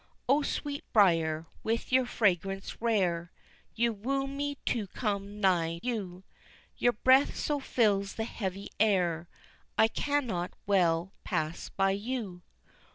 O 0.27 0.41
Sweetbriar, 0.41 1.45
with 1.61 1.91
your 1.91 2.07
fragrance 2.07 2.81
rare 2.81 3.31
You 3.75 3.93
woo 3.93 4.25
me 4.25 4.55
to 4.65 4.87
come 4.87 5.39
nigh 5.39 5.79
you, 5.83 6.23
Your 6.75 6.93
breath 6.93 7.35
so 7.37 7.59
fills 7.59 8.15
the 8.15 8.23
heavy 8.23 8.69
air 8.79 9.29
I 9.77 9.87
cannot 9.87 10.53
well 10.65 11.13
pass 11.23 11.69
by 11.69 11.91
you! 11.91 12.41